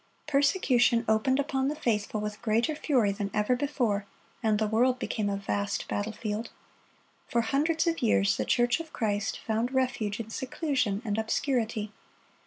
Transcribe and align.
(82) 0.29 0.31
Persecution 0.31 1.05
opened 1.07 1.39
upon 1.39 1.67
the 1.67 1.75
faithful 1.75 2.19
with 2.19 2.41
greater 2.41 2.73
fury 2.75 3.11
than 3.11 3.29
ever 3.35 3.55
before, 3.55 4.07
and 4.41 4.57
the 4.57 4.65
world 4.65 4.97
became 4.97 5.29
a 5.29 5.37
vast 5.37 5.87
battle 5.87 6.11
field. 6.11 6.49
For 7.27 7.41
hundreds 7.41 7.85
of 7.85 8.01
years 8.01 8.35
the 8.35 8.43
church 8.45 8.79
of 8.79 8.91
Christ 8.93 9.37
found 9.45 9.71
refuge 9.71 10.19
in 10.19 10.31
seclusion 10.31 11.03
and 11.05 11.19
obscurity. 11.19 11.91